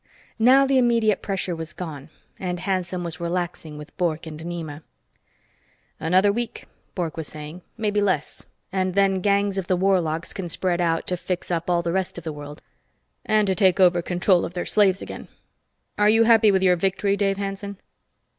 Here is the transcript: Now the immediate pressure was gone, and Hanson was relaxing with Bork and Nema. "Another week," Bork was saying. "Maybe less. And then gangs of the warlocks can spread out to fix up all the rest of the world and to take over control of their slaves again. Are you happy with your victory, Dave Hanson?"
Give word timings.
Now 0.39 0.65
the 0.65 0.79
immediate 0.79 1.21
pressure 1.21 1.55
was 1.55 1.73
gone, 1.73 2.09
and 2.39 2.61
Hanson 2.61 3.03
was 3.03 3.19
relaxing 3.19 3.77
with 3.77 3.95
Bork 3.97 4.25
and 4.25 4.39
Nema. 4.43 4.81
"Another 5.99 6.31
week," 6.31 6.65
Bork 6.95 7.15
was 7.15 7.27
saying. 7.27 7.61
"Maybe 7.77 8.01
less. 8.01 8.47
And 8.71 8.95
then 8.95 9.21
gangs 9.21 9.59
of 9.59 9.67
the 9.67 9.75
warlocks 9.75 10.33
can 10.33 10.49
spread 10.49 10.81
out 10.81 11.05
to 11.05 11.17
fix 11.17 11.51
up 11.51 11.69
all 11.69 11.83
the 11.83 11.91
rest 11.91 12.17
of 12.17 12.23
the 12.23 12.33
world 12.33 12.63
and 13.27 13.45
to 13.45 13.53
take 13.53 13.79
over 13.79 14.01
control 14.01 14.43
of 14.43 14.55
their 14.55 14.65
slaves 14.65 15.03
again. 15.03 15.27
Are 15.99 16.09
you 16.09 16.23
happy 16.23 16.49
with 16.51 16.63
your 16.63 16.75
victory, 16.75 17.15
Dave 17.15 17.37
Hanson?" 17.37 17.77